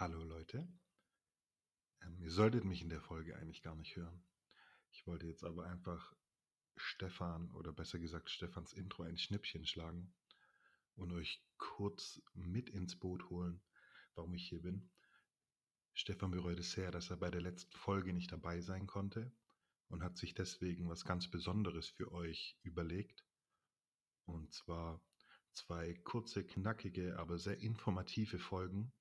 [0.00, 0.58] Hallo Leute.
[2.02, 4.24] Ähm, ihr solltet mich in der Folge eigentlich gar nicht hören.
[4.92, 6.14] Ich wollte jetzt aber einfach
[6.76, 10.14] Stefan oder besser gesagt Stefans Intro ein Schnippchen schlagen
[10.94, 13.60] und euch kurz mit ins Boot holen,
[14.14, 14.88] warum ich hier bin.
[15.94, 19.32] Stefan bereut es sehr, dass er bei der letzten Folge nicht dabei sein konnte
[19.88, 23.24] und hat sich deswegen was ganz Besonderes für euch überlegt.
[24.26, 25.02] Und zwar
[25.54, 28.92] zwei kurze, knackige, aber sehr informative Folgen,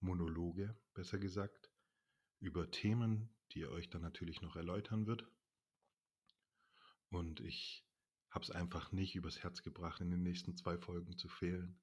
[0.00, 1.70] Monologe besser gesagt,
[2.40, 5.26] über Themen, die er euch dann natürlich noch erläutern wird.
[7.10, 7.86] Und ich
[8.30, 11.80] habe es einfach nicht übers Herz gebracht, in den nächsten zwei Folgen zu fehlen.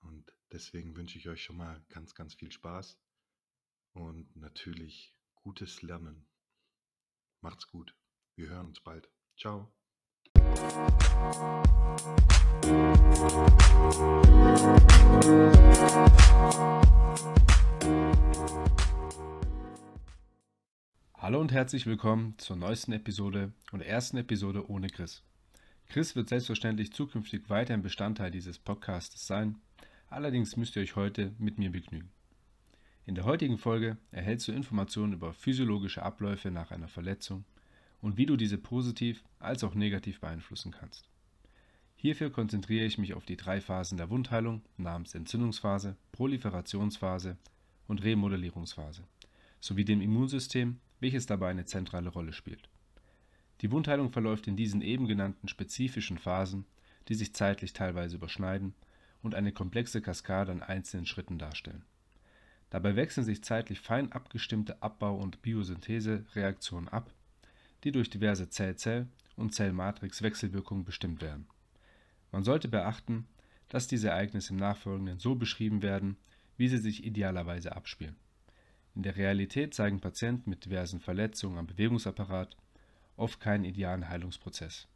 [0.00, 2.98] Und deswegen wünsche ich euch schon mal ganz, ganz viel Spaß
[3.92, 6.26] und natürlich gutes Lernen.
[7.40, 7.96] Macht's gut.
[8.34, 9.10] Wir hören uns bald.
[9.36, 9.72] Ciao.
[21.14, 25.22] Hallo und herzlich willkommen zur neuesten Episode und ersten Episode ohne Chris.
[25.88, 29.56] Chris wird selbstverständlich zukünftig weiter ein Bestandteil dieses Podcasts sein,
[30.08, 32.10] allerdings müsst ihr euch heute mit mir begnügen.
[33.06, 37.44] In der heutigen Folge erhältst du Informationen über physiologische Abläufe nach einer Verletzung
[38.02, 41.08] und wie du diese positiv als auch negativ beeinflussen kannst.
[41.96, 47.38] Hierfür konzentriere ich mich auf die drei Phasen der Wundheilung namens Entzündungsphase, Proliferationsphase
[47.86, 49.04] und Remodellierungsphase
[49.60, 52.68] sowie dem Immunsystem, welches dabei eine zentrale Rolle spielt.
[53.60, 56.64] Die Wundheilung verläuft in diesen eben genannten spezifischen Phasen,
[57.08, 58.74] die sich zeitlich teilweise überschneiden
[59.22, 61.84] und eine komplexe Kaskade an einzelnen Schritten darstellen.
[62.70, 67.12] Dabei wechseln sich zeitlich fein abgestimmte Abbau- und Biosynthese-Reaktionen ab,
[67.84, 71.46] die durch diverse Zell-Zell- und Zell-Matrix-Wechselwirkungen bestimmt werden.
[72.30, 73.26] Man sollte beachten,
[73.68, 76.16] dass diese Ereignisse im Nachfolgenden so beschrieben werden,
[76.56, 78.16] wie sie sich idealerweise abspielen.
[78.94, 82.56] In der Realität zeigen Patienten mit diversen Verletzungen am Bewegungsapparat
[83.16, 84.86] oft keinen idealen Heilungsprozess.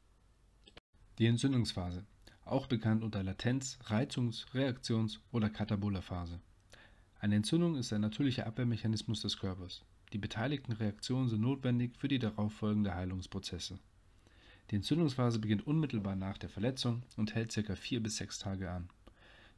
[1.19, 2.05] Die Entzündungsphase,
[2.45, 6.41] auch bekannt unter Latenz-, Reizungs-, Reaktions- oder Kataboler Phase.
[7.19, 9.83] Eine Entzündung ist ein natürlicher Abwehrmechanismus des Körpers.
[10.13, 13.79] Die beteiligten Reaktionen sind notwendig für die darauffolgende Heilungsprozesse.
[14.71, 17.75] Die Entzündungsphase beginnt unmittelbar nach der Verletzung und hält ca.
[17.75, 18.89] 4 bis 6 Tage an.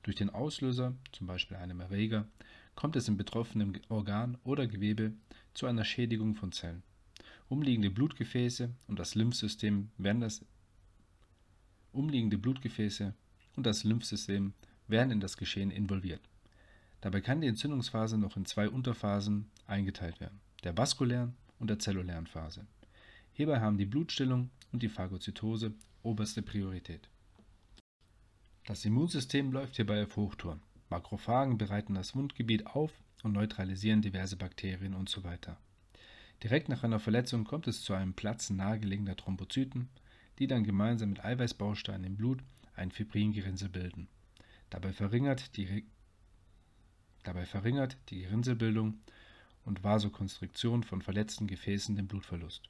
[0.03, 2.27] Durch den Auslöser, zum Beispiel einem Erreger,
[2.75, 5.13] kommt es im betroffenen Organ oder Gewebe
[5.55, 6.83] zu einer Schädigung von Zellen.
[7.49, 10.45] Umliegende Blutgefäße und das Lymphsystem werden das
[11.93, 13.15] umliegende Blutgefäße
[13.57, 14.53] und das Lymphsystem
[14.87, 16.21] werden in das Geschehen involviert.
[17.01, 22.27] Dabei kann die Entzündungsphase noch in zwei Unterphasen eingeteilt werden, der vaskulären und der zellulären
[22.27, 22.67] Phase.
[23.33, 27.09] Hierbei haben die Blutstillung und die Phagozytose oberste Priorität.
[28.67, 30.61] Das Immunsystem läuft hierbei auf Hochtouren.
[30.91, 32.93] Makrophagen bereiten das Wundgebiet auf
[33.23, 35.37] und neutralisieren diverse Bakterien usw.
[35.45, 35.57] So
[36.43, 39.89] Direkt nach einer Verletzung kommt es zu einem Platzen nahegelegener Thrombozyten,
[40.39, 42.43] die dann gemeinsam mit Eiweißbausteinen im Blut
[42.75, 44.09] ein Fibringerinnsel bilden.
[44.71, 45.85] Dabei verringert die,
[47.25, 49.01] dabei verringert die Gerinnselbildung
[49.65, 52.69] und Vasokonstriktion von verletzten Gefäßen den Blutverlust.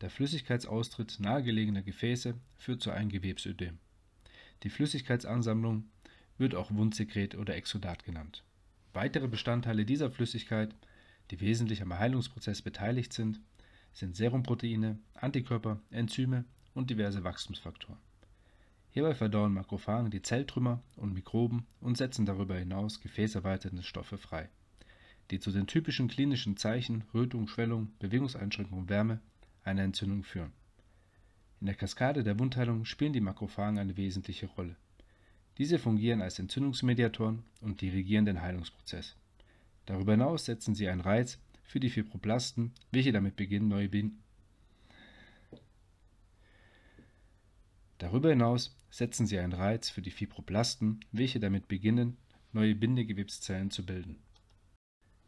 [0.00, 3.78] Der Flüssigkeitsaustritt nahegelegener Gefäße führt zu einem Gewebsödem.
[4.62, 5.84] Die Flüssigkeitsansammlung
[6.38, 8.44] wird auch Wundsekret oder Exudat genannt.
[8.92, 10.74] Weitere Bestandteile dieser Flüssigkeit,
[11.30, 13.40] die wesentlich am Heilungsprozess beteiligt sind,
[13.92, 16.44] sind Serumproteine, Antikörper, Enzyme
[16.74, 17.98] und diverse Wachstumsfaktoren.
[18.90, 24.48] Hierbei verdauen Makrophagen die Zelltrümmer und Mikroben und setzen darüber hinaus gefäßerweiternde Stoffe frei,
[25.30, 29.20] die zu den typischen klinischen Zeichen Rötung, Schwellung, Bewegungseinschränkung, Wärme
[29.64, 30.52] einer Entzündung führen.
[31.60, 34.76] In der Kaskade der Wundheilung spielen die Makrophagen eine wesentliche Rolle.
[35.56, 39.16] Diese fungieren als Entzündungsmediatoren und dirigieren den Heilungsprozess.
[39.86, 44.22] Darüber hinaus setzen sie einen Reiz für die Fibroblasten, welche damit beginnen, neue Binden.
[47.98, 52.16] Darüber hinaus setzen sie einen Reiz für die Fibroblasten, welche damit beginnen,
[52.52, 54.23] neue Bindegewebszellen zu bilden.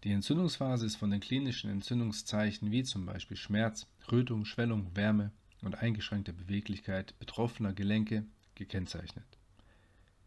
[0.05, 5.33] Die Entzündungsphase ist von den klinischen Entzündungszeichen wie zum Beispiel Schmerz, Rötung, Schwellung, Wärme
[5.63, 9.27] und eingeschränkter Beweglichkeit betroffener Gelenke gekennzeichnet.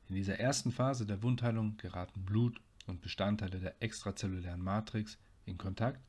[0.10, 6.02] In dieser ersten Phase der Wundheilung geraten Blut und Bestandteile der extrazellulären Matrix in Kontakt,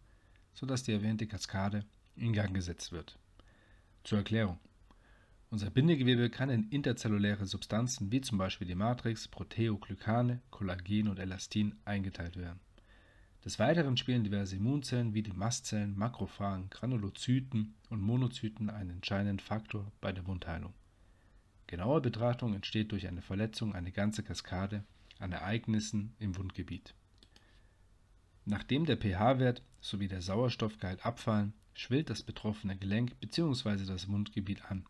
[0.54, 1.84] sodass die erwähnte Kaskade
[2.16, 3.18] in Gang gesetzt wird.
[4.04, 4.58] Zur Erklärung.
[5.50, 11.74] Unser Bindegewebe kann in interzelluläre Substanzen wie zum Beispiel die Matrix, Proteoglykane, Kollagen und Elastin
[11.84, 12.60] eingeteilt werden.
[13.44, 19.90] Des Weiteren spielen diverse Immunzellen wie die Mastzellen, Makrophagen, Granulozyten und Monozyten einen entscheidenden Faktor
[20.00, 20.74] bei der Wundheilung.
[21.66, 24.84] Genaue Betrachtung entsteht durch eine Verletzung eine ganze Kaskade
[25.18, 26.94] an Ereignissen im Wundgebiet.
[28.44, 33.86] Nachdem der pH-Wert sowie der Sauerstoffgehalt abfallen, schwillt das betroffene Gelenk bzw.
[33.86, 34.84] das Wundgebiet an.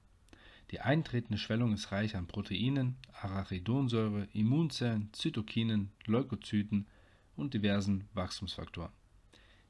[0.70, 6.87] Die eintretende Schwellung ist reich an Proteinen, Arachidonsäure, Immunzellen, Zytokinen, Leukozyten
[7.41, 8.93] und diversen Wachstumsfaktoren.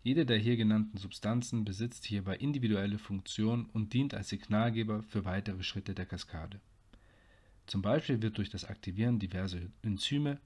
[0.02, 5.62] Jede der hier genannten Substanzen besitzt hierbei individuelle Funktion und dient als Signalgeber für weitere
[5.62, 6.61] Schritte der Kaskade.
[7.67, 10.40] Zum Beispiel wird durch das Aktivieren diverser Enzyme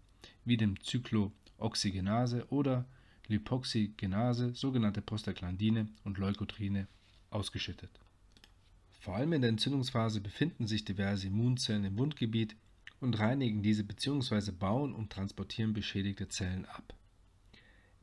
[0.44, 2.84] wie dem Zyklooxygenase oder
[3.28, 6.88] Lipoxygenase sogenannte Prostaglandine und Leukotriene
[7.30, 7.90] ausgeschüttet.
[9.00, 12.56] Vor allem in der Entzündungsphase befinden sich diverse Immunzellen im Wundgebiet
[13.00, 14.50] und reinigen diese bzw.
[14.50, 16.94] bauen und transportieren beschädigte Zellen ab.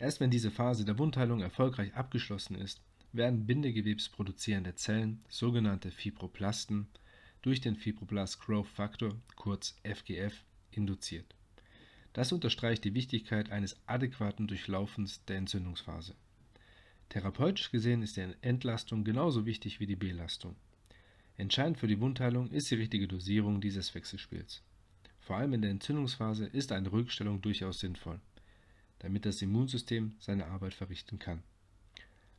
[0.02, 2.82] Erst wenn diese Phase der Wundheilung erfolgreich abgeschlossen ist,
[3.14, 6.88] werden bindegewebsproduzierende Zellen, sogenannte Fibroplasten,
[7.44, 11.36] durch den Fibroblast Growth Factor, kurz FGF, induziert.
[12.14, 16.16] Das unterstreicht die Wichtigkeit eines adäquaten Durchlaufens der Entzündungsphase.
[17.10, 20.56] Therapeutisch gesehen ist die Entlastung genauso wichtig wie die Belastung.
[21.38, 24.64] Entscheidend für die Wundheilung ist die richtige Dosierung dieses Wechselspiels.
[25.20, 28.20] Vor allem in der Entzündungsphase ist eine Rückstellung durchaus sinnvoll,
[29.02, 31.42] damit das Immunsystem seine Arbeit verrichten kann.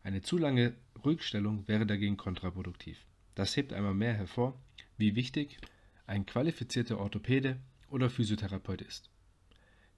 [0.05, 0.75] Eine zu lange
[1.05, 3.05] Rückstellung wäre dagegen kontraproduktiv.
[3.35, 4.61] Das hebt einmal mehr hervor,
[4.97, 5.59] wie wichtig
[6.07, 7.59] ein qualifizierter Orthopäde
[7.91, 9.11] oder Physiotherapeut ist.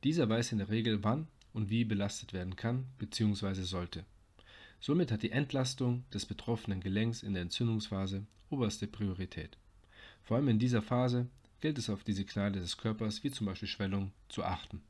[0.04, 3.62] Dieser weiß in der Regel, wann und wie belastet werden kann bzw.
[3.62, 4.04] sollte.
[4.80, 9.58] Somit hat die Entlastung des betroffenen Gelenks in der Entzündungsphase oberste Priorität.
[10.22, 11.28] Vor allem in dieser Phase
[11.60, 14.82] gilt es auf die Signale des Körpers wie zum Beispiel Schwellung zu achten.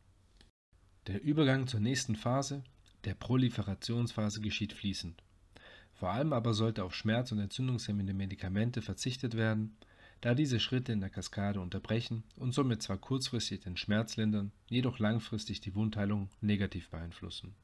[1.07, 2.65] Der Übergang zur nächsten Phase,
[3.05, 5.23] der Proliferationsphase, geschieht fließend.
[5.93, 9.77] Vor allem aber sollte auf Schmerz- und entzündungshemmende Medikamente verzichtet werden,
[10.23, 14.99] da diese Schritte in der Kaskade unterbrechen und somit zwar kurzfristig den Schmerz lindern, jedoch
[14.99, 17.55] langfristig die Wundheilung negativ beeinflussen.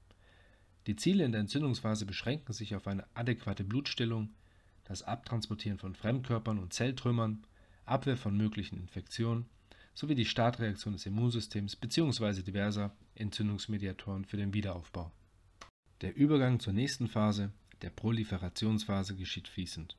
[0.86, 4.34] Die Ziele in der Entzündungsphase beschränken sich auf eine adäquate Blutstillung,
[4.84, 7.46] das Abtransportieren von Fremdkörpern und Zelltrümmern,
[7.86, 9.46] Abwehr von möglichen Infektionen
[9.94, 12.42] sowie die Startreaktion des Immunsystems bzw.
[12.42, 15.12] diverser Entzündungsmediatoren für den Wiederaufbau.
[16.00, 17.52] Der Übergang zur nächsten Phase,
[17.82, 19.96] der Proliferationsphase, geschieht fließend.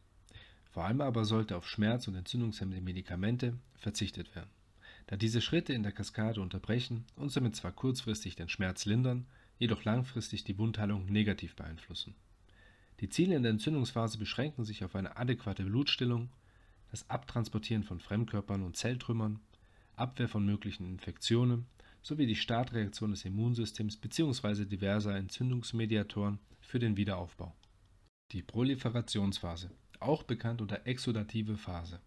[0.72, 4.50] Vor allem aber sollte auf Schmerz- und entzündungshemmende Medikamente verzichtet werden,
[5.08, 9.28] da diese Schritte in der Kaskade unterbrechen und somit zwar kurzfristig den Schmerz lindern,
[9.60, 12.16] jedoch langfristig die Wundheilung negativ beeinflussen.
[13.02, 16.30] Die Ziele in der Entzündungsphase beschränken sich auf eine adäquate Blutstillung,
[16.90, 19.40] das Abtransportieren von Fremdkörpern und Zelltrümmern,
[20.02, 21.68] Abwehr von möglichen Infektionen
[22.02, 24.66] sowie die Startreaktion des Immunsystems bzw.
[24.66, 27.56] diverser Entzündungsmediatoren für den Wiederaufbau.
[28.32, 32.00] Die Proliferationsphase auch bekannt unter exudative Phase.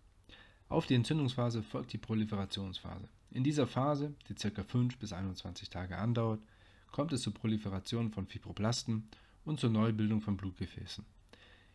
[0.69, 3.08] Auf die Entzündungsphase folgt die Proliferationsphase.
[3.31, 4.64] In dieser Phase, die ca.
[4.64, 6.43] 5 bis 21 Tage andauert,
[6.91, 9.08] kommt es zur Proliferation von Fibroblasten
[9.44, 11.05] und zur Neubildung von Blutgefäßen.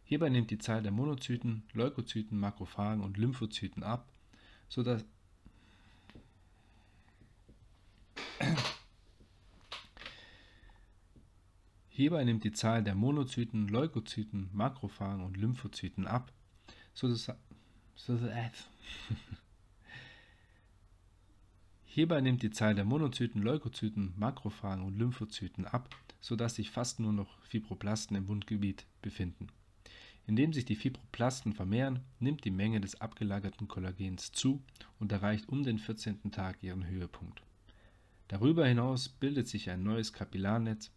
[0.04, 4.12] Hierbei nimmt die Zahl der Monozyten, Leukozyten, Makrophagen und Lymphozyten ab,
[4.68, 5.06] sodass
[11.90, 16.32] Hierbei nimmt die Zahl der Monozyten, Leukozyten, Makrophagen und Lymphozyten ab,
[16.94, 17.36] sodass, äh.
[21.84, 25.90] Hierbei nimmt die Zahl der Monozyten, Leukozyten, Makrophagen und Lymphozyten ab,
[26.22, 29.48] sodass sich fast nur noch Fibroplasten im Wundgebiet befinden.
[30.26, 34.64] Indem sich die Fibroplasten vermehren, nimmt die Menge des abgelagerten Kollagens zu
[35.00, 36.32] und erreicht um den 14.
[36.32, 37.42] Tag ihren Höhepunkt.
[38.30, 40.92] Darüber hinaus bildet sich ein neues Kapillarnetz,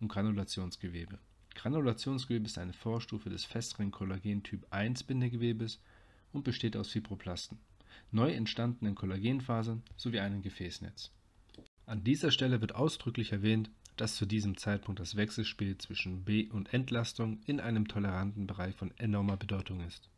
[0.00, 1.18] und Granulationsgewebe.
[1.54, 5.80] Granulationsgewebe ist eine Vorstufe des festeren Kollagen-Typ 1 Bindegewebes
[6.32, 7.58] und besteht aus Fibroplasten,
[8.12, 11.10] neu entstandenen Kollagenfasern sowie einem Gefäßnetz.
[11.86, 16.72] An dieser Stelle wird ausdrücklich erwähnt, dass zu diesem Zeitpunkt das Wechselspiel zwischen B- und
[16.72, 20.08] Entlastung in einem toleranten Bereich von enormer Bedeutung ist.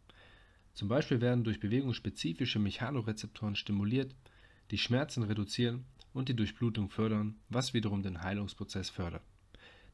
[0.74, 4.14] Zum Beispiel werden durch Bewegung spezifische Mechanorezeptoren stimuliert,
[4.70, 9.22] die Schmerzen reduzieren und die Durchblutung fördern, was wiederum den Heilungsprozess fördert.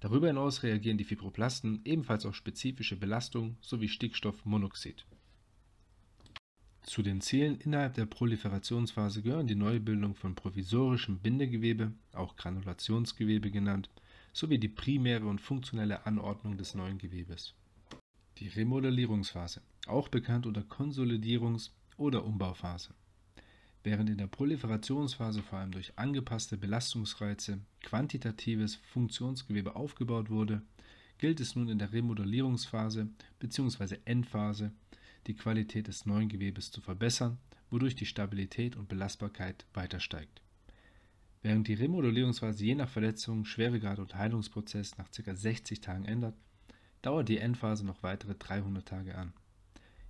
[0.00, 5.06] Darüber hinaus reagieren die Fibroplasten ebenfalls auf spezifische Belastungen sowie Stickstoffmonoxid.
[6.82, 13.90] Zu den Zielen innerhalb der Proliferationsphase gehören die Neubildung von provisorischem Bindegewebe, auch Granulationsgewebe genannt,
[14.32, 17.54] sowie die primäre und funktionelle Anordnung des neuen Gewebes.
[18.38, 22.94] Die Remodellierungsphase, auch bekannt unter Konsolidierungs- oder Umbauphase.
[23.86, 30.62] Während in der Proliferationsphase vor allem durch angepasste Belastungsreize quantitatives Funktionsgewebe aufgebaut wurde,
[31.18, 33.98] gilt es nun in der Remodellierungsphase bzw.
[34.04, 34.72] Endphase,
[35.28, 37.38] die Qualität des neuen Gewebes zu verbessern,
[37.70, 40.42] wodurch die Stabilität und Belastbarkeit weiter steigt.
[41.42, 45.32] Während die Remodellierungsphase je nach Verletzung, Schweregrad und Heilungsprozess nach ca.
[45.32, 46.34] 60 Tagen ändert,
[47.02, 49.32] dauert die Endphase noch weitere 300 Tage an.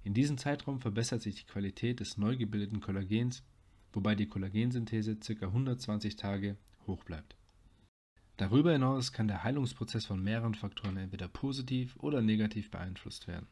[0.03, 3.43] In diesem Zeitraum verbessert sich die Qualität des neu gebildeten Kollagens,
[3.93, 5.47] wobei die Kollagensynthese ca.
[5.47, 7.37] 120 Tage hoch bleibt.
[8.37, 13.47] Darüber hinaus kann der Heilungsprozess von mehreren Faktoren entweder positiv oder negativ beeinflusst werden.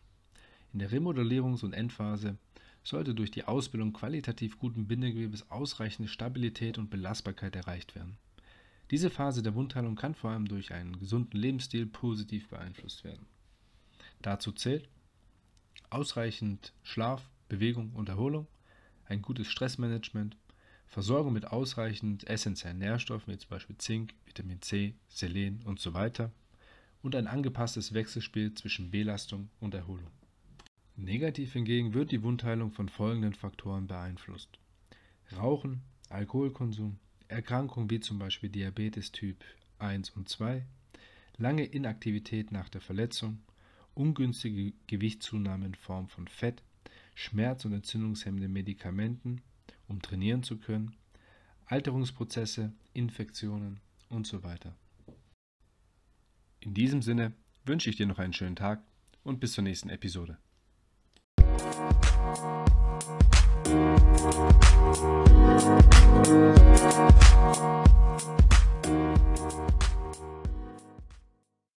[0.72, 2.36] In der Remodellierungs- und Endphase
[2.82, 8.18] sollte durch die Ausbildung qualitativ guten Bindegewebes ausreichende Stabilität und Belastbarkeit erreicht werden.
[8.90, 13.24] Diese Phase der Wundheilung kann vor allem durch einen gesunden Lebensstil positiv beeinflusst werden.
[14.20, 14.88] Dazu zählt
[15.88, 18.46] ausreichend Schlaf, Bewegung und Erholung,
[19.06, 20.36] ein gutes Stressmanagement,
[20.86, 26.30] Versorgung mit ausreichend essentiellen Nährstoffen wie zum Beispiel Zink, Vitamin C, Selen und so weiter
[27.02, 30.10] und ein angepasstes Wechselspiel zwischen Belastung und Erholung.
[30.96, 34.58] Negativ hingegen wird die Wundheilung von folgenden Faktoren beeinflusst.
[35.36, 39.44] Rauchen, Alkoholkonsum, Erkrankungen wie zum Beispiel Diabetes Typ
[39.78, 40.64] 1 und 2,
[41.36, 43.40] lange Inaktivität nach der Verletzung,
[43.94, 46.62] ungünstige Gewichtszunahme in Form von Fett,
[47.14, 49.42] Schmerz- und entzündungshemmende Medikamenten,
[49.88, 50.96] um trainieren zu können,
[51.66, 54.76] Alterungsprozesse, Infektionen und so weiter.
[56.60, 57.32] In diesem Sinne
[57.64, 58.82] wünsche ich dir noch einen schönen Tag
[59.22, 60.38] und bis zur nächsten Episode.
[66.24, 66.54] Thank
[69.48, 69.83] you.